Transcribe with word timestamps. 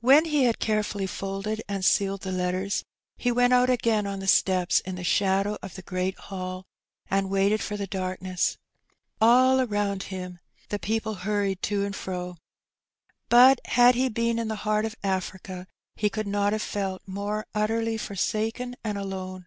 When 0.00 0.26
he 0.26 0.44
had 0.44 0.60
carefully 0.60 1.08
folded 1.08 1.64
and 1.68 1.84
sealed 1.84 2.20
the 2.20 2.30
letters, 2.30 2.84
he 3.16 3.32
went 3.32 3.52
out 3.52 3.68
again 3.68 4.06
on 4.06 4.20
the 4.20 4.28
steps 4.28 4.78
in 4.78 4.94
the 4.94 5.02
shadow 5.02 5.58
of 5.64 5.74
the 5.74 5.82
great 5.82 6.16
Hall, 6.16 6.64
and 7.10 7.28
waited 7.28 7.60
for 7.60 7.76
the 7.76 7.88
darkness. 7.88 8.56
All 9.20 9.60
around 9.60 10.04
him 10.14 10.38
the 10.68 10.78
people 10.78 11.14
hurried 11.26 11.60
to 11.62 11.84
and 11.84 11.92
fto. 11.96 12.36
But 13.28 13.60
had 13.66 13.96
he 13.96 14.08
been 14.08 14.38
in 14.38 14.46
the 14.46 14.54
heart 14.62 14.84
of 14.84 14.94
Africa 15.02 15.66
he 15.96 16.08
could 16.08 16.28
not 16.28 16.52
have 16.52 16.62
felt 16.62 17.02
more 17.04 17.44
utterly 17.52 17.98
forsaken 17.98 18.76
and 18.84 18.96
alone. 18.96 19.46